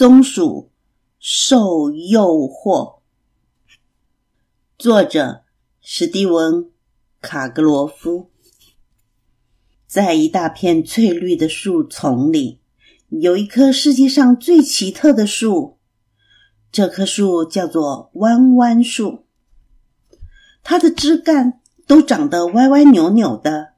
[0.00, 0.70] 松鼠
[1.18, 3.00] 受诱惑，
[4.78, 5.42] 作者
[5.82, 6.54] 史蒂文·
[7.20, 8.30] 卡格罗夫。
[9.86, 12.60] 在一大片翠绿的树丛里，
[13.10, 15.76] 有一棵世界上最奇特的树。
[16.72, 19.26] 这棵树叫做弯弯树，
[20.62, 23.74] 它的枝干都长得歪歪扭扭的，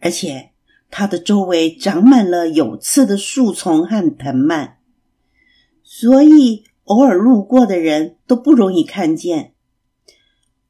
[0.00, 0.50] 而且
[0.90, 4.78] 它的周围长满了有刺的树丛和藤蔓。
[6.00, 9.52] 所以，偶尔路过的人都不容易看见。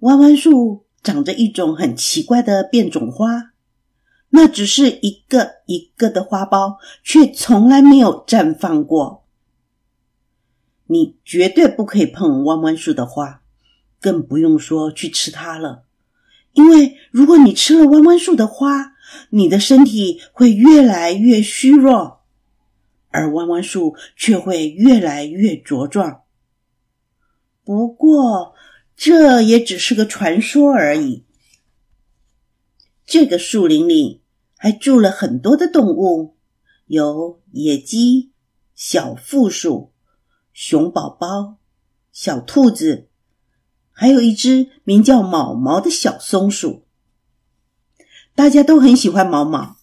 [0.00, 3.52] 弯弯树长着一种很奇怪的变种花，
[4.30, 9.22] 那只是一个一个的花苞，却从来没有绽放过。
[10.88, 13.42] 你绝对不可以碰弯弯树的花，
[14.00, 15.84] 更不用说去吃它了。
[16.52, 18.94] 因为如果你吃了弯弯树的花，
[19.30, 22.21] 你的身体会越来越虚弱。
[23.12, 26.22] 而弯弯树却会越来越茁壮。
[27.64, 28.54] 不过，
[28.96, 31.24] 这也只是个传说而已。
[33.06, 34.22] 这个树林里
[34.56, 36.36] 还住了很多的动物，
[36.86, 38.32] 有野鸡、
[38.74, 39.92] 小负鼠、
[40.52, 41.58] 熊宝宝、
[42.10, 43.08] 小兔子，
[43.90, 46.86] 还有一只名叫毛毛的小松鼠。
[48.34, 49.76] 大家都很喜欢毛毛，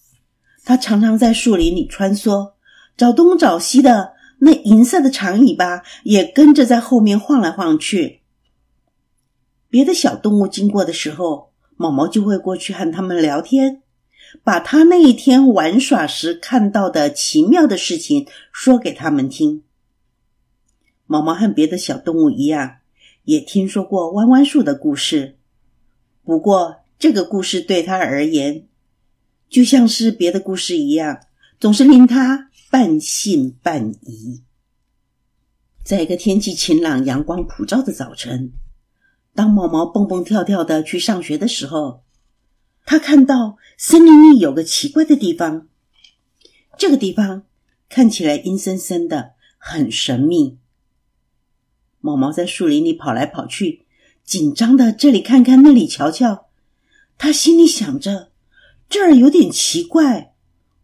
[0.65, 2.53] 它常常在树林里穿梭。
[2.99, 8.19] 找东找西的，那银色的长尾巴也跟着在后面晃来晃去。
[9.69, 13.83] 别的小动物经过的时候，毛毛就会过去和他们聊天，
[14.43, 19.63] 把他那一天玩耍时看到的奇妙的事情说给他们听。
[21.05, 22.79] 毛毛和别的小动物一样，
[23.23, 25.37] 也听说过弯弯树的故事。
[26.25, 28.67] 不过，这个故事对他而言，
[29.49, 31.21] 就像是别的故事一样，
[31.61, 32.48] 总是令他。
[32.71, 34.43] 半信半疑。
[35.83, 38.53] 在一个天气晴朗、阳光普照的早晨，
[39.33, 42.03] 当毛毛蹦蹦跳跳的去上学的时候，
[42.85, 45.67] 他看到森林里有个奇怪的地方。
[46.77, 47.43] 这个地方
[47.89, 50.59] 看起来阴森森的，很神秘。
[51.99, 53.87] 毛毛在树林里跑来跑去，
[54.23, 56.45] 紧张的这里看看，那里瞧瞧。
[57.17, 58.29] 他心里想着，
[58.87, 60.28] 这儿有点奇怪。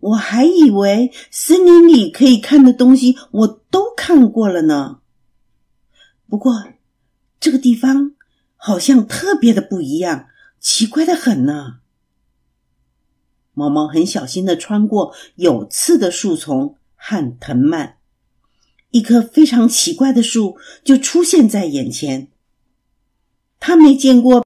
[0.06, 5.00] 我还以为森林里可以看的东西我都看过了呢。
[6.30, 6.66] 不过
[7.40, 8.14] 这个地方
[8.56, 10.28] 好像特别的不一样，
[10.60, 11.80] 奇怪的很呢。
[13.54, 17.98] 毛毛很小心的穿过有刺的树丛和藤蔓，
[18.92, 22.28] 一棵非常奇怪的树就出现在眼前。
[23.60, 24.40] 他没见过